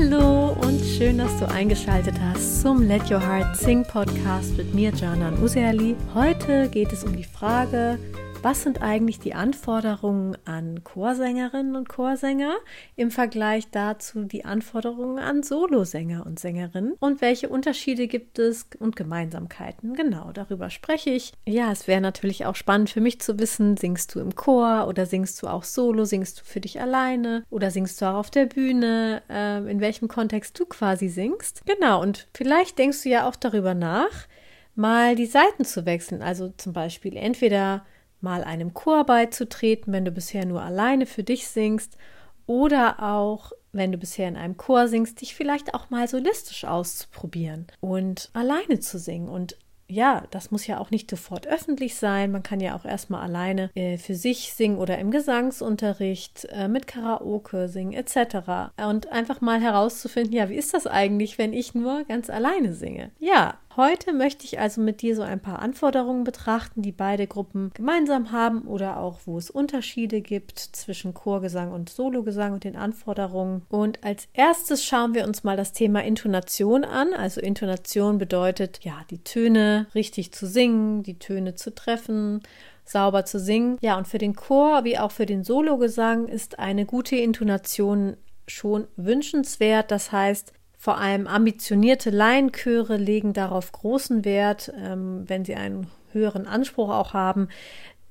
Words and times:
Hallo 0.00 0.56
und 0.62 0.80
schön, 0.80 1.18
dass 1.18 1.38
du 1.38 1.46
eingeschaltet 1.46 2.14
hast 2.18 2.62
zum 2.62 2.80
Let 2.82 3.10
Your 3.10 3.20
Heart 3.20 3.54
Sing 3.54 3.84
Podcast 3.84 4.56
mit 4.56 4.74
mir, 4.74 4.92
Janan 4.94 5.42
Useali. 5.42 5.94
Heute 6.14 6.70
geht 6.70 6.90
es 6.90 7.04
um 7.04 7.14
die 7.14 7.24
Frage, 7.24 7.98
was 8.42 8.62
sind 8.62 8.80
eigentlich 8.80 9.18
die 9.18 9.34
Anforderungen 9.34 10.36
an 10.46 10.82
Chorsängerinnen 10.82 11.76
und 11.76 11.90
Chorsänger 11.90 12.56
im 12.96 13.10
Vergleich 13.10 13.70
dazu 13.70 14.24
die 14.24 14.46
Anforderungen 14.46 15.18
an 15.18 15.42
Solosänger 15.42 16.24
und 16.24 16.40
Sängerinnen 16.40 16.94
und 17.00 17.20
welche 17.20 17.50
Unterschiede 17.50 18.06
gibt 18.06 18.38
es 18.38 18.66
und 18.78 18.96
Gemeinsamkeiten? 18.96 19.94
Genau, 19.94 20.30
darüber 20.32 20.70
spreche 20.70 21.10
ich. 21.10 21.32
Ja, 21.46 21.70
es 21.70 21.86
wäre 21.86 22.00
natürlich 22.00 22.46
auch 22.46 22.56
spannend 22.56 22.88
für 22.88 23.02
mich 23.02 23.20
zu 23.20 23.38
wissen, 23.38 23.76
singst 23.76 24.14
du 24.14 24.20
im 24.20 24.34
Chor 24.34 24.86
oder 24.88 25.04
singst 25.04 25.42
du 25.42 25.46
auch 25.46 25.64
solo, 25.64 26.06
singst 26.06 26.40
du 26.40 26.44
für 26.44 26.60
dich 26.60 26.80
alleine 26.80 27.44
oder 27.50 27.70
singst 27.70 28.00
du 28.00 28.06
auch 28.06 28.14
auf 28.14 28.30
der 28.30 28.46
Bühne, 28.46 29.22
äh, 29.28 29.70
in 29.70 29.80
welchem 29.80 30.08
Kontext 30.08 30.58
du 30.58 30.64
quasi 30.64 31.08
singst. 31.08 31.62
Genau, 31.66 32.00
und 32.00 32.26
vielleicht 32.32 32.78
denkst 32.78 33.02
du 33.02 33.10
ja 33.10 33.28
auch 33.28 33.36
darüber 33.36 33.74
nach, 33.74 34.28
mal 34.74 35.14
die 35.14 35.26
Seiten 35.26 35.66
zu 35.66 35.84
wechseln. 35.84 36.22
Also 36.22 36.54
zum 36.56 36.72
Beispiel 36.72 37.16
entweder 37.16 37.84
mal 38.22 38.44
einem 38.44 38.74
Chor 38.74 39.04
beizutreten, 39.04 39.92
wenn 39.92 40.04
du 40.04 40.10
bisher 40.10 40.46
nur 40.46 40.62
alleine 40.62 41.06
für 41.06 41.22
dich 41.22 41.48
singst 41.48 41.96
oder 42.46 43.02
auch 43.02 43.52
wenn 43.72 43.92
du 43.92 43.98
bisher 43.98 44.28
in 44.28 44.36
einem 44.36 44.56
Chor 44.56 44.88
singst, 44.88 45.20
dich 45.20 45.34
vielleicht 45.34 45.74
auch 45.74 45.90
mal 45.90 46.08
solistisch 46.08 46.64
auszuprobieren 46.64 47.66
und 47.80 48.30
alleine 48.32 48.80
zu 48.80 48.98
singen 48.98 49.28
und 49.28 49.56
ja, 49.90 50.22
das 50.30 50.50
muss 50.50 50.66
ja 50.66 50.78
auch 50.78 50.90
nicht 50.90 51.10
sofort 51.10 51.46
öffentlich 51.46 51.96
sein. 51.96 52.30
Man 52.30 52.42
kann 52.42 52.60
ja 52.60 52.76
auch 52.76 52.84
erstmal 52.84 53.22
alleine 53.22 53.70
äh, 53.74 53.98
für 53.98 54.14
sich 54.14 54.54
singen 54.54 54.78
oder 54.78 54.98
im 54.98 55.10
Gesangsunterricht 55.10 56.46
äh, 56.50 56.68
mit 56.68 56.86
Karaoke 56.86 57.68
singen 57.68 57.92
etc. 57.92 58.72
Und 58.76 59.10
einfach 59.10 59.40
mal 59.40 59.60
herauszufinden, 59.60 60.32
ja, 60.32 60.48
wie 60.48 60.54
ist 60.54 60.74
das 60.74 60.86
eigentlich, 60.86 61.38
wenn 61.38 61.52
ich 61.52 61.74
nur 61.74 62.04
ganz 62.04 62.30
alleine 62.30 62.72
singe? 62.72 63.10
Ja, 63.18 63.58
Heute 63.80 64.12
möchte 64.12 64.44
ich 64.44 64.60
also 64.60 64.82
mit 64.82 65.00
dir 65.00 65.16
so 65.16 65.22
ein 65.22 65.40
paar 65.40 65.60
Anforderungen 65.60 66.22
betrachten, 66.22 66.82
die 66.82 66.92
beide 66.92 67.26
Gruppen 67.26 67.70
gemeinsam 67.72 68.30
haben 68.30 68.68
oder 68.68 68.98
auch 68.98 69.20
wo 69.24 69.38
es 69.38 69.48
Unterschiede 69.48 70.20
gibt 70.20 70.58
zwischen 70.58 71.14
Chorgesang 71.14 71.72
und 71.72 71.88
Sologesang 71.88 72.52
und 72.52 72.64
den 72.64 72.76
Anforderungen. 72.76 73.62
Und 73.70 74.04
als 74.04 74.28
erstes 74.34 74.84
schauen 74.84 75.14
wir 75.14 75.24
uns 75.24 75.44
mal 75.44 75.56
das 75.56 75.72
Thema 75.72 76.04
Intonation 76.04 76.84
an. 76.84 77.14
Also 77.14 77.40
Intonation 77.40 78.18
bedeutet 78.18 78.80
ja, 78.82 79.00
die 79.08 79.24
Töne 79.24 79.86
richtig 79.94 80.34
zu 80.34 80.46
singen, 80.46 81.02
die 81.02 81.18
Töne 81.18 81.54
zu 81.54 81.74
treffen 81.74 82.42
sauber 82.84 83.24
zu 83.24 83.40
singen. 83.40 83.78
Ja, 83.80 83.96
und 83.96 84.08
für 84.08 84.18
den 84.18 84.34
Chor 84.34 84.84
wie 84.84 84.98
auch 84.98 85.12
für 85.12 85.24
den 85.24 85.42
Sologesang 85.42 86.28
ist 86.28 86.58
eine 86.58 86.84
gute 86.84 87.16
Intonation 87.16 88.18
schon 88.46 88.88
wünschenswert. 88.96 89.90
Das 89.90 90.12
heißt, 90.12 90.52
vor 90.80 90.96
allem 90.96 91.26
ambitionierte 91.26 92.08
Laienchöre 92.08 92.96
legen 92.96 93.34
darauf 93.34 93.70
großen 93.70 94.24
Wert, 94.24 94.72
ähm, 94.82 95.24
wenn 95.26 95.44
sie 95.44 95.54
einen 95.54 95.88
höheren 96.12 96.46
Anspruch 96.46 96.88
auch 96.88 97.12
haben. 97.12 97.48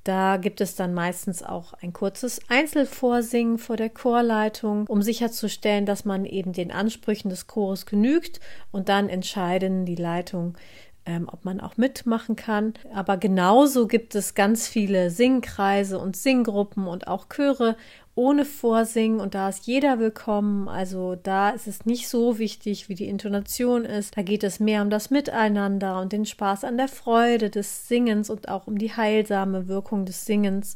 Da 0.04 0.38
gibt 0.38 0.62
es 0.62 0.76
dann 0.76 0.94
meistens 0.94 1.42
auch 1.42 1.74
ein 1.74 1.94
kurzes 1.94 2.40
Einzelvorsingen 2.48 3.58
vor 3.58 3.76
der 3.76 3.90
Chorleitung, 3.90 4.86
um 4.86 5.02
sicherzustellen, 5.02 5.88
dass 5.88 6.06
man 6.06 6.26
eben 6.26 6.54
den 6.54 6.72
Ansprüchen 6.72 7.30
des 7.30 7.48
Chores 7.48 7.88
genügt 7.88 8.40
und 8.72 8.88
dann 8.88 9.10
entscheiden 9.10 9.86
die 9.86 9.96
Leitung, 9.96 10.56
ähm, 11.08 11.28
ob 11.28 11.46
man 11.46 11.60
auch 11.62 11.76
mitmachen 11.78 12.36
kann. 12.36 12.76
Aber 12.94 13.18
genauso 13.18 13.88
gibt 13.88 14.14
es 14.14 14.36
ganz 14.36 14.68
viele 14.68 15.10
Singkreise 15.10 15.98
und 15.98 16.16
Singgruppen 16.16 16.86
und 16.88 17.08
auch 17.08 17.30
Chöre 17.30 17.76
ohne 18.20 18.44
Vorsingen 18.44 19.22
und 19.22 19.34
da 19.34 19.48
ist 19.48 19.66
jeder 19.66 19.98
willkommen. 19.98 20.68
Also 20.68 21.16
da 21.16 21.52
ist 21.52 21.68
es 21.68 21.86
nicht 21.86 22.10
so 22.10 22.38
wichtig, 22.38 22.90
wie 22.90 22.94
die 22.94 23.08
Intonation 23.08 23.86
ist. 23.86 24.18
Da 24.18 24.24
geht 24.24 24.44
es 24.44 24.60
mehr 24.60 24.82
um 24.82 24.90
das 24.90 25.10
Miteinander 25.10 26.02
und 26.02 26.12
den 26.12 26.26
Spaß 26.26 26.66
an 26.66 26.76
der 26.76 26.90
Freude 26.90 27.50
des 27.50 27.88
Singens 27.88 28.30
und 28.30 28.50
auch 28.50 28.68
um 28.68 28.78
die 28.78 28.92
heilsame 28.92 29.70
Wirkung 29.70 30.04
des 30.04 30.26
Singens. 30.26 30.76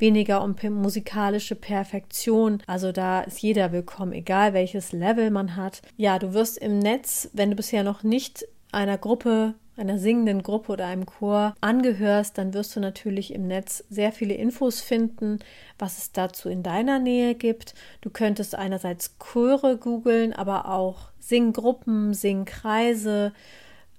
Weniger 0.00 0.42
um 0.42 0.56
musikalische 0.68 1.54
Perfektion. 1.54 2.60
Also 2.66 2.90
da 2.90 3.20
ist 3.20 3.40
jeder 3.40 3.70
willkommen, 3.70 4.12
egal 4.12 4.52
welches 4.52 4.90
Level 4.90 5.30
man 5.30 5.54
hat. 5.54 5.82
Ja, 5.96 6.18
du 6.18 6.34
wirst 6.34 6.58
im 6.58 6.80
Netz, 6.80 7.30
wenn 7.32 7.50
du 7.50 7.56
bisher 7.56 7.84
noch 7.84 8.02
nicht 8.02 8.48
einer 8.72 8.98
Gruppe 8.98 9.54
einer 9.76 9.98
singenden 9.98 10.42
Gruppe 10.42 10.72
oder 10.72 10.86
einem 10.86 11.06
Chor 11.06 11.54
angehörst, 11.60 12.36
dann 12.36 12.52
wirst 12.54 12.76
du 12.76 12.80
natürlich 12.80 13.34
im 13.34 13.46
Netz 13.46 13.84
sehr 13.88 14.12
viele 14.12 14.34
Infos 14.34 14.80
finden, 14.80 15.38
was 15.78 15.98
es 15.98 16.12
dazu 16.12 16.48
in 16.48 16.62
deiner 16.62 16.98
Nähe 16.98 17.34
gibt. 17.34 17.74
Du 18.00 18.10
könntest 18.10 18.54
einerseits 18.54 19.16
Chöre 19.18 19.76
googeln, 19.76 20.32
aber 20.32 20.68
auch 20.68 21.10
Singgruppen, 21.18 22.14
Singkreise. 22.14 23.32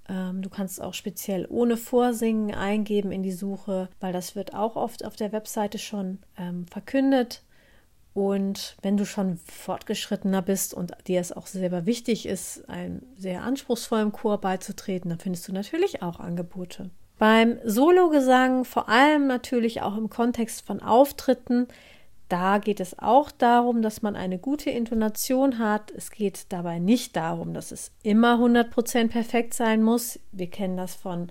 Ähm, 0.09 0.41
du 0.41 0.49
kannst 0.49 0.81
auch 0.81 0.93
speziell 0.93 1.47
ohne 1.49 1.77
Vorsingen 1.77 2.53
eingeben 2.53 3.11
in 3.11 3.23
die 3.23 3.31
Suche, 3.31 3.89
weil 3.99 4.13
das 4.13 4.35
wird 4.35 4.53
auch 4.53 4.75
oft 4.75 5.05
auf 5.05 5.15
der 5.15 5.31
Webseite 5.31 5.77
schon 5.77 6.19
ähm, 6.38 6.67
verkündet. 6.67 7.43
Und 8.13 8.75
wenn 8.81 8.97
du 8.97 9.05
schon 9.05 9.38
fortgeschrittener 9.38 10.41
bist 10.41 10.73
und 10.73 10.91
dir 11.07 11.22
es 11.22 11.31
auch 11.31 11.47
selber 11.47 11.85
wichtig 11.85 12.25
ist, 12.25 12.67
einem 12.67 13.03
sehr 13.16 13.44
anspruchsvollen 13.44 14.11
Chor 14.11 14.39
beizutreten, 14.39 15.09
dann 15.09 15.19
findest 15.19 15.47
du 15.47 15.53
natürlich 15.53 16.01
auch 16.01 16.19
Angebote. 16.19 16.89
Beim 17.17 17.59
Sologesang, 17.63 18.66
vor 18.66 18.89
allem 18.89 19.27
natürlich 19.27 19.81
auch 19.81 19.95
im 19.95 20.09
Kontext 20.09 20.66
von 20.66 20.81
Auftritten, 20.81 21.67
da 22.27 22.59
geht 22.59 22.79
es 22.79 22.97
auch 22.97 23.29
darum, 23.29 23.81
dass 23.81 24.01
man 24.01 24.16
eine 24.16 24.39
gute 24.39 24.69
Intonation 24.69 25.59
hat. 25.59 25.91
Es 25.91 26.11
geht 26.11 26.45
dabei 26.50 26.79
nicht 26.79 27.17
darum, 27.17 27.53
dass 27.53 27.71
es 27.71 27.91
immer 28.03 28.39
100% 28.39 29.09
perfekt 29.09 29.53
sein 29.53 29.83
muss. 29.83 30.17
Wir 30.31 30.50
kennen 30.50 30.77
das 30.77 30.95
von 30.95 31.29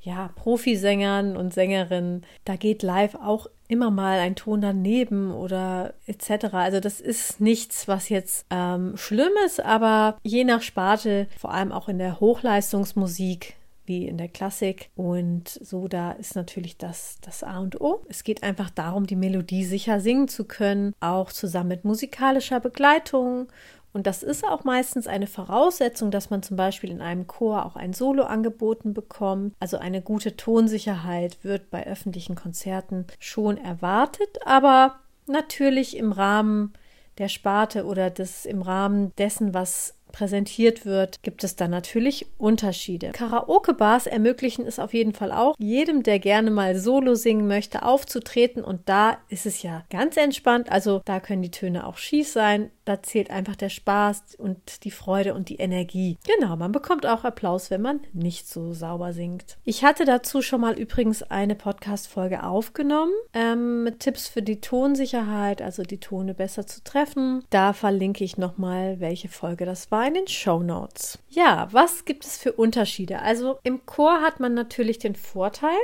ja, 0.00 0.30
Profisängern 0.36 1.36
und 1.36 1.52
Sängerinnen. 1.52 2.24
Da 2.44 2.54
geht 2.56 2.84
live 2.84 3.16
auch 3.16 3.48
immer 3.68 3.90
mal 3.90 4.18
ein 4.18 4.34
Ton 4.34 4.60
daneben 4.60 5.32
oder 5.32 5.94
etc. 6.06 6.46
Also 6.52 6.80
das 6.80 7.00
ist 7.00 7.40
nichts, 7.40 7.86
was 7.86 8.08
jetzt 8.08 8.46
ähm, 8.50 8.96
schlimm 8.96 9.32
ist, 9.44 9.60
aber 9.60 10.18
je 10.22 10.44
nach 10.44 10.62
Sparte, 10.62 11.28
vor 11.38 11.52
allem 11.52 11.70
auch 11.70 11.88
in 11.88 11.98
der 11.98 12.18
Hochleistungsmusik, 12.18 13.54
wie 13.88 14.06
in 14.06 14.18
der 14.18 14.28
Klassik. 14.28 14.90
Und 14.94 15.48
so, 15.48 15.88
da 15.88 16.12
ist 16.12 16.36
natürlich 16.36 16.76
das, 16.76 17.18
das 17.22 17.42
A 17.42 17.58
und 17.58 17.80
O. 17.80 18.04
Es 18.08 18.22
geht 18.22 18.42
einfach 18.42 18.70
darum, 18.70 19.06
die 19.06 19.16
Melodie 19.16 19.64
sicher 19.64 20.00
singen 20.00 20.28
zu 20.28 20.44
können, 20.44 20.94
auch 21.00 21.32
zusammen 21.32 21.68
mit 21.68 21.84
musikalischer 21.84 22.60
Begleitung 22.60 23.48
und 23.92 24.06
das 24.06 24.22
ist 24.22 24.44
auch 24.44 24.64
meistens 24.64 25.06
eine 25.06 25.26
Voraussetzung, 25.26 26.10
dass 26.10 26.30
man 26.30 26.42
zum 26.42 26.56
Beispiel 26.56 26.90
in 26.90 27.00
einem 27.00 27.26
Chor 27.26 27.64
auch 27.64 27.76
ein 27.76 27.92
Solo 27.92 28.24
angeboten 28.24 28.94
bekommt. 28.94 29.54
Also 29.60 29.78
eine 29.78 30.02
gute 30.02 30.36
Tonsicherheit 30.36 31.42
wird 31.42 31.70
bei 31.70 31.86
öffentlichen 31.86 32.36
Konzerten 32.36 33.06
schon 33.18 33.56
erwartet, 33.56 34.38
aber 34.44 35.00
natürlich 35.26 35.96
im 35.96 36.12
Rahmen 36.12 36.74
der 37.18 37.28
Sparte 37.28 37.84
oder 37.84 38.10
des, 38.10 38.46
im 38.46 38.62
Rahmen 38.62 39.12
dessen, 39.16 39.52
was 39.54 39.97
präsentiert 40.12 40.84
wird, 40.86 41.22
gibt 41.22 41.44
es 41.44 41.56
da 41.56 41.68
natürlich 41.68 42.26
Unterschiede. 42.38 43.10
Karaoke-Bars 43.12 44.06
ermöglichen 44.06 44.66
es 44.66 44.78
auf 44.78 44.94
jeden 44.94 45.12
Fall 45.12 45.32
auch, 45.32 45.54
jedem, 45.58 46.02
der 46.02 46.18
gerne 46.18 46.50
mal 46.50 46.76
Solo 46.76 47.14
singen 47.14 47.46
möchte, 47.46 47.82
aufzutreten. 47.82 48.62
Und 48.62 48.88
da 48.88 49.18
ist 49.28 49.46
es 49.46 49.62
ja 49.62 49.84
ganz 49.90 50.16
entspannt. 50.16 50.70
Also 50.70 51.02
da 51.04 51.20
können 51.20 51.42
die 51.42 51.50
Töne 51.50 51.86
auch 51.86 51.96
schief 51.96 52.28
sein. 52.28 52.70
Da 52.84 53.02
zählt 53.02 53.30
einfach 53.30 53.56
der 53.56 53.68
Spaß 53.68 54.36
und 54.38 54.84
die 54.84 54.90
Freude 54.90 55.34
und 55.34 55.50
die 55.50 55.56
Energie. 55.56 56.16
Genau, 56.26 56.56
man 56.56 56.72
bekommt 56.72 57.04
auch 57.04 57.24
Applaus, 57.24 57.70
wenn 57.70 57.82
man 57.82 58.00
nicht 58.14 58.48
so 58.48 58.72
sauber 58.72 59.12
singt. 59.12 59.58
Ich 59.64 59.84
hatte 59.84 60.06
dazu 60.06 60.40
schon 60.40 60.62
mal 60.62 60.78
übrigens 60.78 61.22
eine 61.22 61.54
Podcast-Folge 61.54 62.44
aufgenommen 62.44 63.12
ähm, 63.34 63.84
mit 63.84 64.00
Tipps 64.00 64.28
für 64.28 64.40
die 64.40 64.62
Tonsicherheit, 64.62 65.60
also 65.60 65.82
die 65.82 66.00
Tone 66.00 66.32
besser 66.32 66.66
zu 66.66 66.82
treffen. 66.82 67.44
Da 67.50 67.74
verlinke 67.74 68.24
ich 68.24 68.38
nochmal, 68.38 69.00
welche 69.00 69.28
Folge 69.28 69.66
das 69.66 69.90
war 69.90 69.97
in 70.06 70.14
den 70.14 70.28
Show 70.28 70.62
Notes. 70.62 71.18
Ja, 71.28 71.68
was 71.72 72.04
gibt 72.04 72.24
es 72.24 72.38
für 72.38 72.52
Unterschiede? 72.52 73.20
Also 73.20 73.58
im 73.62 73.84
Chor 73.86 74.20
hat 74.22 74.40
man 74.40 74.54
natürlich 74.54 74.98
den 74.98 75.14
Vorteil, 75.14 75.76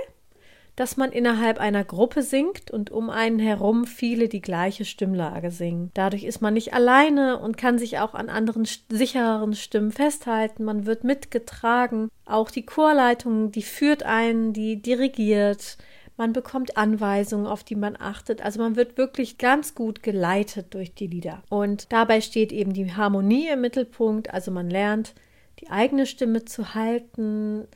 dass 0.77 0.97
man 0.97 1.13
innerhalb 1.13 1.59
einer 1.59 1.85
Gruppe 1.85 2.23
singt 2.23 2.71
und 2.71 2.91
um 2.91 3.11
einen 3.11 3.39
herum 3.39 3.87
viele 3.87 4.29
die 4.29 4.41
gleiche 4.41 4.85
Stimmlage 4.85 5.51
singen. 5.51 5.91
Dadurch 5.95 6.25
ist 6.25 6.41
man 6.41 6.55
nicht 6.55 6.75
alleine 6.75 7.39
und 7.39 7.57
kann 7.57 7.79
sich 7.79 7.99
auch 8.01 8.15
an 8.15 8.29
anderen 8.29 8.67
sichereren 8.89 9.55
Stimmen 9.55 9.93
festhalten. 9.93 10.65
Man 10.65 10.85
wird 10.85 11.05
mitgetragen. 11.05 12.09
Auch 12.27 12.51
die 12.51 12.67
Chorleitung, 12.67 13.53
die 13.53 13.63
führt 13.63 14.03
einen, 14.03 14.53
die 14.53 14.83
dirigiert. 14.83 15.79
Man 16.17 16.33
bekommt 16.33 16.77
Anweisungen, 16.77 17.47
auf 17.47 17.65
die 17.65 17.75
man 17.75 17.97
achtet. 17.99 18.41
Also 18.43 18.61
man 18.61 18.77
wird 18.77 18.97
wirklich 18.97 19.37
ganz 19.39 19.75
gut 19.75 20.03
geleitet 20.03 20.73
durch 20.75 20.95
die 20.95 21.09
Lieder. 21.09 21.43
Und 21.49 21.93
dabei 21.93 22.21
steht 22.21 22.53
eben 22.53 22.73
die 22.73 22.93
Harmonie 22.95 23.49
im 23.49 23.61
Mittelpunkt. 23.63 24.33
Also 24.33 24.51
man 24.53 24.71
lernt, 24.71 25.15
die 25.61 25.71
eigene 25.71 26.07
Stimme 26.07 26.45
zu 26.45 26.75
halten, 26.75 27.67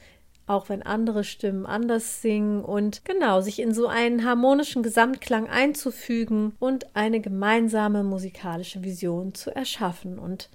auch 0.47 0.69
wenn 0.69 0.83
andere 0.83 1.25
Stimmen 1.25 1.67
anders 1.67 2.23
singen 2.23 2.65
und 2.65 3.05
genau 3.05 3.41
sich 3.41 3.61
in 3.61 3.75
so 3.75 3.87
einen 3.87 4.25
harmonischen 4.25 4.83
Gesamtklang 4.83 5.49
einzufügen 5.49 6.55
und 6.59 6.97
eine 6.97 7.21
gemeinsame 7.21 8.03
musikalische 8.03 8.83
Vision 8.83 9.35
zu 9.35 9.55
erschaffen. 9.55 10.19
Und 10.19 10.49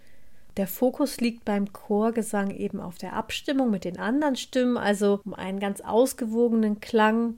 Der 0.58 0.68
Fokus 0.68 1.20
liegt 1.20 1.46
beim 1.46 1.74
Chorgesang 1.74 2.52
eben 2.52 2.80
auf 2.80 2.98
der 2.98 3.14
Abstimmung 3.14 3.72
mit 3.72 3.86
den 3.86 4.00
anderen 4.00 4.36
Stimmen, 4.36 4.78
also 4.78 5.20
um 5.26 5.34
einen 5.34 5.60
ganz 5.60 5.82
ausgewogenen 5.82 6.80
Klang. 6.80 7.38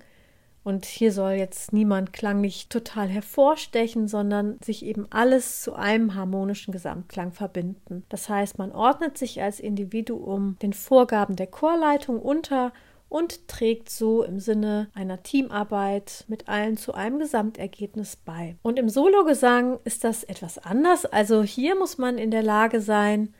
Und 0.66 0.86
hier 0.86 1.12
soll 1.12 1.34
jetzt 1.34 1.74
niemand 1.74 2.12
klanglich 2.12 2.70
total 2.70 3.08
hervorstechen, 3.08 4.08
sondern 4.08 4.58
sich 4.64 4.84
eben 4.84 5.06
alles 5.12 5.62
zu 5.62 5.76
einem 5.76 6.16
harmonischen 6.16 6.72
Gesamtklang 6.72 7.34
verbinden. 7.34 8.04
Das 8.10 8.30
heißt, 8.30 8.58
man 8.58 8.72
ordnet 8.72 9.16
sich 9.16 9.44
als 9.44 9.60
Individuum 9.60 10.58
den 10.64 10.74
Vorgaben 10.74 11.36
der 11.36 11.46
Chorleitung 11.46 12.20
unter 12.20 12.74
und 13.10 13.48
trägt 13.48 13.92
so 13.92 14.24
im 14.24 14.40
Sinne 14.40 14.90
einer 14.96 15.22
Teamarbeit 15.22 16.26
mit 16.28 16.50
allen 16.50 16.78
zu 16.78 16.96
einem 16.96 17.20
Gesamtergebnis 17.20 18.16
bei. 18.16 18.56
Und 18.64 18.80
im 18.80 18.90
Sologesang 18.90 19.78
ist 19.84 20.04
das 20.04 20.24
etwas 20.24 20.58
anders. 20.58 21.06
Also 21.06 21.44
hier 21.44 21.78
muss 21.78 22.00
man 22.00 22.18
in 22.18 22.32
der 22.32 22.42
Lage 22.42 22.82
sein, 22.82 23.36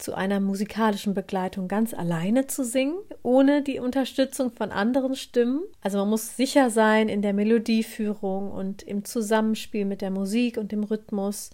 zu 0.00 0.14
einer 0.14 0.40
musikalischen 0.40 1.14
Begleitung 1.14 1.68
ganz 1.68 1.94
alleine 1.94 2.46
zu 2.46 2.64
singen, 2.64 2.96
ohne 3.22 3.62
die 3.62 3.78
Unterstützung 3.78 4.50
von 4.52 4.72
anderen 4.72 5.14
Stimmen. 5.14 5.60
Also 5.80 5.98
man 5.98 6.10
muss 6.10 6.36
sicher 6.36 6.70
sein 6.70 7.08
in 7.08 7.22
der 7.22 7.32
Melodieführung 7.32 8.50
und 8.50 8.82
im 8.82 9.04
Zusammenspiel 9.04 9.84
mit 9.84 10.00
der 10.00 10.10
Musik 10.10 10.56
und 10.56 10.72
dem 10.72 10.84
Rhythmus. 10.84 11.50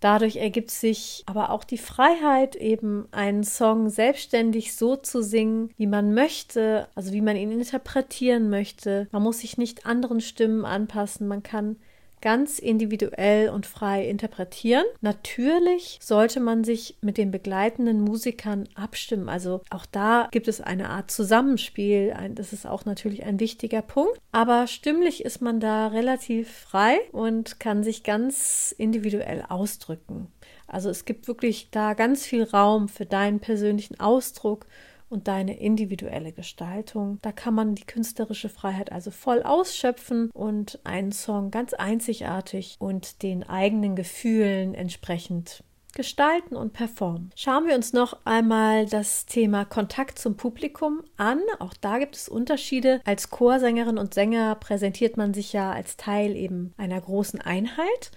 Dadurch 0.00 0.36
ergibt 0.36 0.70
sich 0.70 1.24
aber 1.26 1.50
auch 1.50 1.64
die 1.64 1.78
Freiheit, 1.78 2.54
eben 2.54 3.08
einen 3.10 3.42
Song 3.42 3.90
selbstständig 3.90 4.76
so 4.76 4.94
zu 4.94 5.22
singen, 5.22 5.70
wie 5.76 5.88
man 5.88 6.14
möchte, 6.14 6.86
also 6.94 7.12
wie 7.12 7.20
man 7.20 7.36
ihn 7.36 7.50
interpretieren 7.50 8.48
möchte. 8.48 9.08
Man 9.10 9.22
muss 9.22 9.40
sich 9.40 9.58
nicht 9.58 9.86
anderen 9.86 10.20
Stimmen 10.20 10.64
anpassen, 10.64 11.26
man 11.26 11.42
kann 11.42 11.76
ganz 12.20 12.58
individuell 12.58 13.50
und 13.50 13.66
frei 13.66 14.06
interpretieren. 14.08 14.84
Natürlich 15.00 15.98
sollte 16.02 16.40
man 16.40 16.64
sich 16.64 16.96
mit 17.00 17.18
den 17.18 17.30
begleitenden 17.30 18.00
Musikern 18.00 18.68
abstimmen. 18.74 19.28
Also 19.28 19.62
auch 19.70 19.86
da 19.86 20.28
gibt 20.30 20.48
es 20.48 20.60
eine 20.60 20.90
Art 20.90 21.10
Zusammenspiel. 21.10 22.14
Das 22.34 22.52
ist 22.52 22.66
auch 22.66 22.84
natürlich 22.84 23.24
ein 23.24 23.40
wichtiger 23.40 23.82
Punkt. 23.82 24.18
Aber 24.32 24.66
stimmlich 24.66 25.24
ist 25.24 25.40
man 25.40 25.60
da 25.60 25.88
relativ 25.88 26.50
frei 26.50 26.98
und 27.12 27.60
kann 27.60 27.82
sich 27.82 28.02
ganz 28.02 28.74
individuell 28.76 29.44
ausdrücken. 29.48 30.28
Also 30.66 30.90
es 30.90 31.04
gibt 31.04 31.28
wirklich 31.28 31.70
da 31.70 31.94
ganz 31.94 32.26
viel 32.26 32.42
Raum 32.42 32.88
für 32.88 33.06
deinen 33.06 33.40
persönlichen 33.40 33.98
Ausdruck 33.98 34.66
und 35.08 35.28
deine 35.28 35.58
individuelle 35.58 36.32
Gestaltung. 36.32 37.18
Da 37.22 37.32
kann 37.32 37.54
man 37.54 37.74
die 37.74 37.84
künstlerische 37.84 38.48
Freiheit 38.48 38.92
also 38.92 39.10
voll 39.10 39.42
ausschöpfen 39.42 40.30
und 40.32 40.78
einen 40.84 41.12
Song 41.12 41.50
ganz 41.50 41.74
einzigartig 41.74 42.76
und 42.78 43.22
den 43.22 43.48
eigenen 43.48 43.96
Gefühlen 43.96 44.74
entsprechend 44.74 45.62
gestalten 45.94 46.54
und 46.54 46.72
performen. 46.72 47.32
Schauen 47.34 47.66
wir 47.66 47.74
uns 47.74 47.92
noch 47.92 48.18
einmal 48.24 48.86
das 48.86 49.26
Thema 49.26 49.64
Kontakt 49.64 50.18
zum 50.18 50.36
Publikum 50.36 51.02
an. 51.16 51.40
Auch 51.58 51.74
da 51.74 51.98
gibt 51.98 52.14
es 52.14 52.28
Unterschiede. 52.28 53.00
Als 53.04 53.30
Chorsängerin 53.30 53.98
und 53.98 54.14
Sänger 54.14 54.54
präsentiert 54.54 55.16
man 55.16 55.34
sich 55.34 55.52
ja 55.52 55.72
als 55.72 55.96
Teil 55.96 56.36
eben 56.36 56.72
einer 56.76 57.00
großen 57.00 57.40
Einheit 57.40 58.12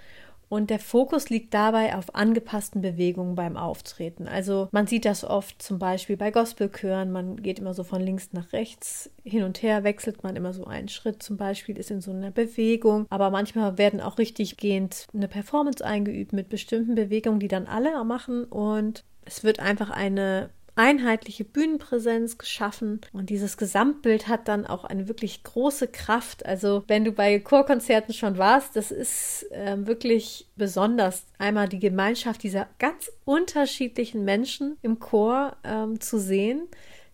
und 0.52 0.70
der 0.70 0.80
Fokus 0.80 1.30
liegt 1.30 1.54
dabei 1.54 1.96
auf 1.96 2.14
angepassten 2.14 2.82
Bewegungen 2.82 3.36
beim 3.36 3.56
Auftreten. 3.56 4.28
Also 4.28 4.68
man 4.74 4.86
sieht 4.86 5.06
das 5.06 5.24
oft 5.24 5.62
zum 5.62 5.80
Beispiel 5.80 6.18
bei 6.18 6.30
Gospelchören. 6.30 7.10
Man 7.10 7.42
geht 7.42 7.60
immer 7.60 7.74
so 7.74 7.86
von 7.86 8.02
links 8.02 8.34
nach 8.34 8.52
rechts 8.52 9.10
hin 9.24 9.44
und 9.44 9.62
her, 9.64 9.86
wechselt 9.86 10.24
man 10.24 10.36
immer 10.36 10.52
so 10.52 10.66
einen 10.66 10.90
Schritt 10.90 11.24
zum 11.24 11.38
Beispiel, 11.38 11.78
ist 11.78 11.90
in 11.90 12.02
so 12.02 12.12
einer 12.12 12.32
Bewegung. 12.32 13.06
Aber 13.10 13.30
manchmal 13.30 13.78
werden 13.78 14.02
auch 14.02 14.18
richtig 14.18 14.58
gehend 14.58 15.08
eine 15.14 15.30
Performance 15.30 15.86
eingeübt 15.86 16.34
mit 16.34 16.50
bestimmten 16.50 16.96
Bewegungen, 16.96 17.40
die 17.40 17.48
dann 17.48 17.66
alle 17.66 18.04
machen. 18.04 18.44
Und 18.44 19.06
es 19.24 19.46
wird 19.46 19.62
einfach 19.62 19.90
eine 19.90 20.50
einheitliche 20.76 21.44
Bühnenpräsenz 21.44 22.38
geschaffen 22.38 23.02
und 23.14 23.30
dieses 23.30 23.58
Gesamtbild 23.58 24.28
hat 24.28 24.48
dann 24.48 24.66
auch 24.66 24.84
eine 24.84 25.08
wirklich 25.08 25.44
große 25.44 25.88
Kraft. 25.88 26.46
Also 26.46 26.84
wenn 26.88 27.04
du 27.04 27.12
bei 27.12 27.40
Chorkonzerten 27.40 28.14
schon 28.14 28.38
warst, 28.38 28.76
das 28.76 28.92
ist 28.92 29.52
äh, 29.52 29.86
wirklich 29.86 30.48
besonders, 30.56 31.26
einmal 31.38 31.68
die 31.68 31.80
Gemeinschaft 31.80 32.44
dieser 32.44 32.68
ganz 32.80 33.12
unterschiedlichen 33.26 34.24
Menschen 34.24 34.78
im 34.82 35.00
Chor 35.00 35.58
ähm, 35.64 36.00
zu 36.00 36.20
sehen 36.20 36.68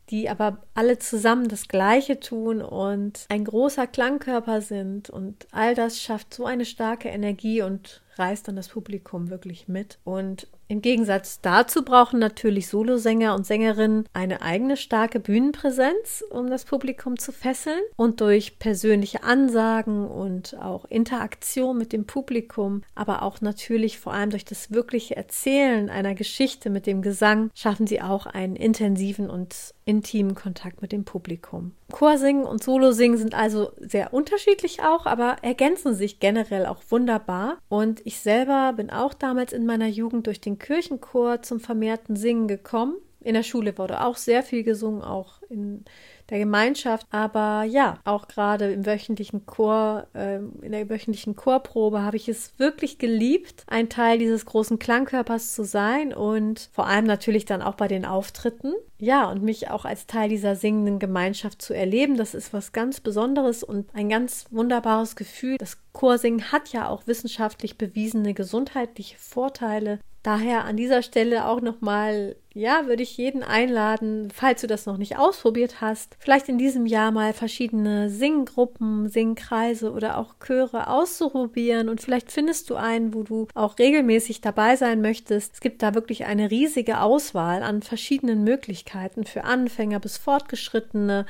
die 0.10 0.30
aber 0.30 0.60
alle 0.74 1.00
zusammen 1.00 1.50
das 1.50 1.68
Gleiche 1.68 2.20
tun 2.20 2.62
und 2.62 3.26
ein 3.30 3.44
großer 3.44 3.88
Klangkörper 3.88 4.62
sind. 4.62 5.10
Und 5.10 5.48
all 5.52 5.76
das 5.76 6.02
schafft 6.02 6.34
so 6.34 6.46
eine 6.46 6.66
starke 6.66 7.10
Energie 7.10 7.62
und 7.62 8.02
reißt 8.20 8.48
dann 8.48 8.56
das 8.56 8.70
Publikum 8.70 9.30
wirklich 9.30 9.68
mit. 9.68 10.00
Und 10.04 10.48
im 10.70 10.82
Gegensatz 10.82 11.40
dazu 11.42 11.84
brauchen 11.84 12.20
natürlich 12.20 12.68
Solosänger 12.68 13.34
und 13.36 13.46
Sängerinnen 13.46 14.06
eine 14.12 14.42
eigene 14.42 14.76
starke 14.76 15.20
Bühnenpräsenz, 15.20 16.24
um 16.30 16.50
das 16.50 16.66
Publikum 16.66 17.18
zu 17.18 17.32
fesseln. 17.32 17.80
Und 17.96 18.20
durch 18.20 18.60
persönliche 18.60 19.24
Ansagen 19.24 20.08
und 20.08 20.58
auch 20.60 20.86
Interaktion 20.86 21.78
mit 21.78 21.94
dem 21.94 22.06
Publikum, 22.06 22.84
aber 22.96 23.22
auch 23.22 23.40
natürlich 23.40 24.00
vor 24.00 24.14
allem 24.14 24.30
durch 24.30 24.46
das 24.46 24.72
wirkliche 24.72 25.16
Erzählen 25.16 25.90
einer 25.90 26.16
Geschichte 26.16 26.70
mit 26.70 26.86
dem 26.86 27.02
Gesang, 27.02 27.50
schaffen 27.54 27.88
sie 27.88 28.02
auch 28.02 28.26
einen 28.26 28.58
intensiven 28.58 29.30
und 29.30 29.74
intimen 29.86 30.36
Kontakt 30.36 30.82
mit 30.82 30.92
dem 30.92 31.06
Publikum. 31.06 31.72
Chorsingen 31.92 32.46
und 32.46 32.64
Solosingen 32.64 33.18
sind 33.18 33.34
also 33.34 33.72
sehr 33.78 34.14
unterschiedlich 34.14 34.82
auch, 34.82 35.06
aber 35.06 35.38
ergänzen 35.42 35.96
sich 35.96 36.20
generell 36.20 36.66
auch 36.66 36.82
wunderbar. 36.90 37.60
Und 37.70 38.02
ich 38.06 38.20
selber 38.20 38.74
bin 38.74 38.90
auch 38.90 39.14
damals 39.14 39.54
in 39.54 39.66
meiner 39.66 39.88
Jugend 39.88 40.28
durch 40.28 40.42
den 40.42 40.60
Kirchenchor 40.60 41.42
zum 41.42 41.60
vermehrten 41.60 42.16
Singen 42.16 42.48
gekommen. 42.48 42.96
In 43.22 43.34
der 43.34 43.44
Schule 43.44 43.78
wurde 43.78 44.04
auch 44.04 44.18
sehr 44.18 44.44
viel 44.44 44.64
gesungen, 44.64 45.02
auch 45.02 45.42
in 45.50 45.86
der 46.30 46.40
Gemeinschaft. 46.40 47.08
Aber 47.12 47.64
ja, 47.64 48.00
auch 48.06 48.28
gerade 48.28 48.72
im 48.72 48.86
wöchentlichen 48.86 49.46
Chor, 49.46 50.08
äh, 50.14 50.38
in 50.38 50.72
der 50.72 50.90
wöchentlichen 50.90 51.36
Chorprobe 51.36 52.02
habe 52.02 52.18
ich 52.18 52.30
es 52.30 52.58
wirklich 52.58 52.98
geliebt, 52.98 53.64
ein 53.68 53.90
Teil 53.90 54.20
dieses 54.20 54.46
großen 54.46 54.80
Klangkörpers 54.80 55.54
zu 55.54 55.64
sein 55.64 56.14
und 56.14 56.70
vor 56.74 56.88
allem 56.88 57.06
natürlich 57.06 57.46
dann 57.46 57.62
auch 57.62 57.76
bei 57.76 57.88
den 57.88 58.06
Auftritten. 58.06 58.74
Ja, 59.00 59.30
und 59.30 59.44
mich 59.44 59.70
auch 59.70 59.86
als 59.86 60.08
Teil 60.08 60.28
dieser 60.30 60.56
singenden 60.56 60.98
Gemeinschaft 60.98 61.62
zu 61.62 61.76
erleben, 61.76 62.18
das 62.18 62.34
ist 62.34 62.52
was 62.52 62.72
ganz 62.72 63.00
Besonderes 63.00 63.64
und 63.64 63.94
ein 63.94 64.10
ganz 64.10 64.46
wunderbares 64.50 65.16
Gefühl. 65.16 65.58
Das 65.60 65.78
Chorsingen 65.94 66.52
hat 66.52 66.70
ja 66.70 66.90
auch 66.90 67.06
wissenschaftlich 67.06 67.78
bewiesene 67.78 68.34
gesundheitliche 68.34 69.18
Vorteile. 69.18 70.00
Daher 70.28 70.66
an 70.66 70.76
dieser 70.76 71.04
Stelle 71.04 71.48
auch 71.48 71.62
nochmal, 71.62 72.36
ja, 72.54 72.86
würde 72.86 73.02
ich 73.02 73.16
jeden 73.16 73.44
einladen, 73.44 74.28
falls 74.30 74.60
du 74.60 74.68
das 74.68 74.86
noch 74.86 74.98
nicht 74.98 75.18
ausprobiert 75.18 75.80
hast, 75.80 76.18
vielleicht 76.20 76.50
in 76.50 76.58
diesem 76.58 76.86
Jahr 76.86 77.12
mal 77.12 77.32
verschiedene 77.32 78.10
Singgruppen, 78.10 79.08
Singkreise 79.08 79.90
oder 79.94 80.18
auch 80.18 80.36
Chöre 80.46 80.90
auszuprobieren 80.90 81.88
und 81.88 82.02
vielleicht 82.02 82.30
findest 82.30 82.70
du 82.70 82.76
einen, 82.76 83.14
wo 83.14 83.24
du 83.24 83.48
auch 83.54 83.80
regelmäßig 83.80 84.42
dabei 84.42 84.76
sein 84.76 85.00
möchtest. 85.00 85.54
Es 85.54 85.60
gibt 85.62 85.82
da 85.82 85.96
wirklich 85.96 86.26
eine 86.26 86.52
riesige 86.52 87.00
Auswahl 87.00 87.64
an 87.64 87.82
verschiedenen 87.82 88.44
Möglichkeiten 88.44 89.24
für 89.24 89.46
Anfänger 89.46 90.02
bis 90.02 90.18
Fortgeschrittene 90.18 91.26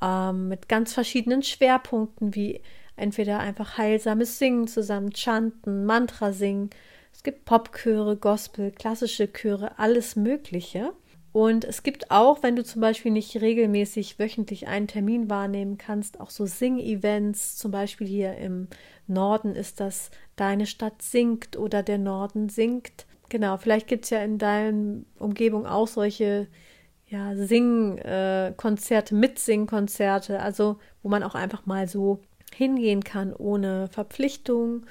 ähm, 0.00 0.48
mit 0.48 0.66
ganz 0.66 0.94
verschiedenen 0.94 1.42
Schwerpunkten 1.42 2.34
wie 2.34 2.62
entweder 2.96 3.38
einfach 3.38 3.76
heilsames 3.76 4.38
Singen 4.38 4.66
zusammen, 4.66 5.14
Chanten, 5.14 5.84
Mantra 5.84 6.32
singen 6.32 6.70
es 7.20 7.24
gibt 7.24 7.44
Popchöre, 7.44 8.16
Gospel, 8.16 8.70
klassische 8.70 9.30
Chöre, 9.30 9.78
alles 9.78 10.16
Mögliche. 10.16 10.94
Und 11.32 11.66
es 11.66 11.82
gibt 11.82 12.10
auch, 12.10 12.42
wenn 12.42 12.56
du 12.56 12.64
zum 12.64 12.80
Beispiel 12.80 13.12
nicht 13.12 13.38
regelmäßig 13.38 14.18
wöchentlich 14.18 14.68
einen 14.68 14.86
Termin 14.86 15.28
wahrnehmen 15.28 15.76
kannst, 15.76 16.18
auch 16.18 16.30
so 16.30 16.46
Sing-Events. 16.46 17.58
Zum 17.58 17.72
Beispiel 17.72 18.06
hier 18.06 18.38
im 18.38 18.68
Norden 19.06 19.54
ist 19.54 19.80
das 19.80 20.10
Deine 20.36 20.64
Stadt 20.64 21.02
singt 21.02 21.58
oder 21.58 21.82
der 21.82 21.98
Norden 21.98 22.48
singt. 22.48 23.04
Genau, 23.28 23.58
vielleicht 23.58 23.86
gibt 23.86 24.04
es 24.04 24.10
ja 24.10 24.24
in 24.24 24.38
deiner 24.38 25.02
Umgebung 25.18 25.66
auch 25.66 25.88
solche 25.88 26.48
ja, 27.06 27.36
Sing-Konzerte, 27.36 29.14
Mitsing-Konzerte, 29.14 30.40
also 30.40 30.78
wo 31.02 31.10
man 31.10 31.22
auch 31.22 31.34
einfach 31.34 31.66
mal 31.66 31.86
so 31.86 32.22
hingehen 32.54 33.04
kann 33.04 33.34
ohne 33.34 33.88
Verpflichtung. 33.88 34.86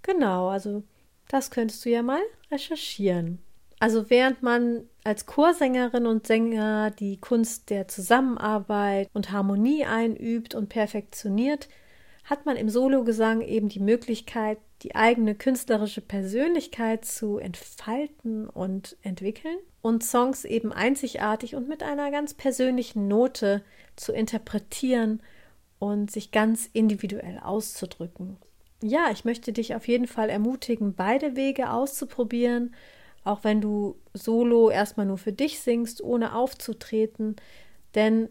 Genau, 0.00 0.48
also 0.48 0.82
das 1.28 1.50
könntest 1.50 1.84
du 1.84 1.90
ja 1.90 2.02
mal 2.02 2.22
recherchieren. 2.50 3.38
Also 3.78 4.08
während 4.08 4.42
man 4.42 4.88
als 5.04 5.26
Chorsängerin 5.26 6.06
und 6.06 6.26
Sänger 6.26 6.90
die 6.90 7.18
Kunst 7.18 7.68
der 7.70 7.88
Zusammenarbeit 7.88 9.10
und 9.12 9.32
Harmonie 9.32 9.84
einübt 9.84 10.54
und 10.54 10.68
perfektioniert, 10.68 11.68
hat 12.24 12.46
man 12.46 12.56
im 12.56 12.68
Sologesang 12.68 13.42
eben 13.42 13.68
die 13.68 13.80
Möglichkeit, 13.80 14.58
die 14.82 14.94
eigene 14.94 15.34
künstlerische 15.34 16.00
Persönlichkeit 16.00 17.04
zu 17.04 17.38
entfalten 17.38 18.48
und 18.48 18.96
entwickeln 19.02 19.58
und 19.82 20.02
Songs 20.02 20.44
eben 20.44 20.72
einzigartig 20.72 21.54
und 21.54 21.68
mit 21.68 21.82
einer 21.82 22.10
ganz 22.10 22.34
persönlichen 22.34 23.08
Note 23.08 23.62
zu 23.94 24.12
interpretieren 24.12 25.22
und 25.78 26.10
sich 26.10 26.32
ganz 26.32 26.68
individuell 26.72 27.38
auszudrücken 27.38 28.38
ja, 28.82 29.10
ich 29.10 29.24
möchte 29.24 29.52
dich 29.52 29.74
auf 29.74 29.88
jeden 29.88 30.06
Fall 30.06 30.28
ermutigen, 30.28 30.94
beide 30.94 31.36
Wege 31.36 31.70
auszuprobieren, 31.70 32.74
auch 33.24 33.42
wenn 33.42 33.60
du 33.60 33.96
solo 34.14 34.70
erstmal 34.70 35.06
nur 35.06 35.18
für 35.18 35.32
dich 35.32 35.60
singst, 35.60 36.02
ohne 36.02 36.34
aufzutreten, 36.34 37.36
denn 37.94 38.28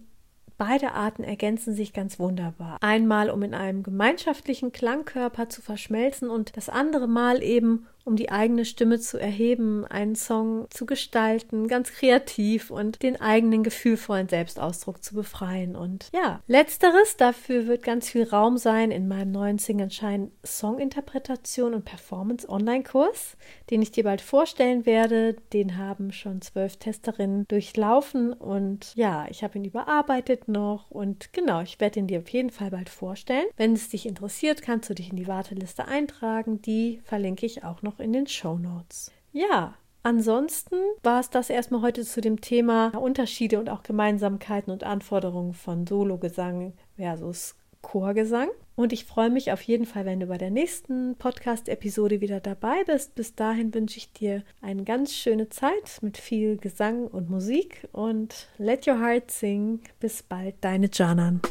beide 0.57 0.93
Arten 0.93 1.23
ergänzen 1.23 1.73
sich 1.73 1.93
ganz 1.93 2.19
wunderbar. 2.19 2.77
Einmal, 2.81 3.29
um 3.29 3.43
in 3.43 3.53
einem 3.53 3.83
gemeinschaftlichen 3.83 4.71
Klangkörper 4.71 5.49
zu 5.49 5.61
verschmelzen 5.61 6.29
und 6.29 6.55
das 6.55 6.69
andere 6.69 7.07
Mal 7.07 7.43
eben, 7.43 7.87
um 8.05 8.15
die 8.15 8.31
eigene 8.31 8.65
Stimme 8.65 8.99
zu 8.99 9.19
erheben, 9.19 9.83
einen 9.85 10.15
Song 10.15 10.67
zu 10.69 10.85
gestalten, 10.85 11.67
ganz 11.67 11.91
kreativ 11.91 12.69
und 12.69 13.01
den 13.01 13.19
eigenen 13.19 13.63
gefühlvollen 13.63 14.29
Selbstausdruck 14.29 15.03
zu 15.03 15.15
befreien. 15.15 15.75
Und 15.75 16.09
ja, 16.13 16.39
letzteres, 16.47 17.17
dafür 17.17 17.67
wird 17.67 17.83
ganz 17.83 18.09
viel 18.09 18.23
Raum 18.23 18.57
sein 18.57 18.91
in 18.91 19.07
meinem 19.07 19.31
neuen 19.31 19.57
Sing 19.57 19.89
Shine 19.89 20.31
Songinterpretation 20.43 21.73
und 21.73 21.83
Performance 21.83 22.47
Online-Kurs, 22.47 23.37
den 23.69 23.81
ich 23.81 23.91
dir 23.91 24.03
bald 24.03 24.21
vorstellen 24.21 24.85
werde. 24.85 25.35
Den 25.51 25.77
haben 25.77 26.11
schon 26.11 26.41
zwölf 26.41 26.77
Testerinnen 26.77 27.45
durchlaufen 27.47 28.33
und 28.33 28.93
ja, 28.95 29.25
ich 29.29 29.43
habe 29.43 29.57
ihn 29.57 29.65
überarbeitet 29.65 30.47
noch 30.47 30.91
und 30.91 31.33
genau, 31.33 31.61
ich 31.61 31.79
werde 31.79 31.99
ihn 31.99 32.07
dir 32.07 32.19
auf 32.19 32.29
jeden 32.29 32.51
Fall 32.51 32.69
bald 32.69 32.89
vorstellen. 32.89 33.45
Wenn 33.57 33.73
es 33.73 33.89
dich 33.89 34.05
interessiert, 34.05 34.61
kannst 34.61 34.89
du 34.89 34.93
dich 34.93 35.09
in 35.09 35.17
die 35.17 35.27
Warteliste 35.27 35.87
eintragen. 35.87 36.61
Die 36.61 37.01
verlinke 37.03 37.45
ich 37.45 37.63
auch 37.63 37.81
noch 37.81 37.94
noch 37.95 38.03
in 38.03 38.13
den 38.13 38.27
Show 38.27 38.57
Notes. 38.57 39.11
Ja, 39.31 39.75
Ansonsten 40.03 40.75
war 41.01 41.19
es 41.19 41.31
das 41.31 41.49
erstmal 41.49 41.81
heute 41.81 42.03
zu 42.03 42.21
dem 42.21 42.39
Thema 42.39 42.89
Unterschiede 42.89 43.57
und 43.57 43.71
auch 43.71 43.81
Gemeinsamkeiten 43.81 44.71
und 44.71 44.83
Anforderungen 44.83 45.55
von 45.55 45.87
Sologesang 45.87 46.73
versus 46.95 47.55
Chorgesang. 47.81 48.49
Und 48.75 48.93
ich 48.93 49.05
freue 49.05 49.31
mich 49.31 49.51
auf 49.51 49.63
jeden 49.63 49.87
Fall, 49.87 50.05
wenn 50.05 50.19
du 50.19 50.27
bei 50.27 50.37
der 50.37 50.51
nächsten 50.51 51.15
Podcast-Episode 51.15 52.21
wieder 52.21 52.39
dabei 52.39 52.83
bist. 52.85 53.15
Bis 53.15 53.33
dahin 53.33 53.73
wünsche 53.73 53.97
ich 53.97 54.13
dir 54.13 54.43
eine 54.61 54.83
ganz 54.83 55.11
schöne 55.11 55.49
Zeit 55.49 55.97
mit 56.01 56.19
viel 56.19 56.57
Gesang 56.57 57.07
und 57.07 57.31
Musik 57.31 57.87
und 57.91 58.47
let 58.59 58.87
your 58.87 58.99
heart 58.99 59.31
sing. 59.31 59.79
Bis 59.99 60.21
bald, 60.21 60.53
deine 60.61 60.87
Janan. 60.93 61.41